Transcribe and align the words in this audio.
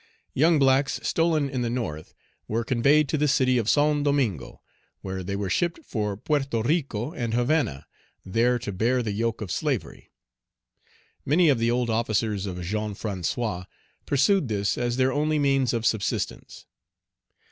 Young 0.33 0.57
blacks, 0.57 0.99
stolen 1.03 1.47
in 1.47 1.61
the 1.61 1.69
North 1.69 2.15
were 2.47 2.63
conveyed 2.63 3.07
to 3.09 3.19
the 3.19 3.27
city 3.27 3.59
of 3.59 3.69
Saint 3.69 4.03
Domingo, 4.03 4.59
where 5.01 5.21
they 5.21 5.35
were 5.35 5.47
shipped 5.47 5.77
for 5.85 6.17
Porto 6.17 6.63
Rico 6.63 7.13
and 7.13 7.33
Havanah, 7.35 7.85
there 8.25 8.57
to 8.57 8.71
bear 8.71 9.03
the 9.03 9.11
yoke 9.11 9.41
of 9.41 9.51
slavery. 9.51 10.09
Many 11.23 11.49
of 11.49 11.59
the 11.59 11.69
old 11.69 11.91
officers 11.91 12.47
of 12.47 12.63
Jean 12.63 12.95
François 12.95 13.67
pursued 14.07 14.47
this 14.47 14.75
as 14.75 14.97
their 14.97 15.13
only 15.13 15.37
means 15.37 15.71
of 15.71 15.85
subsistence. 15.85 16.65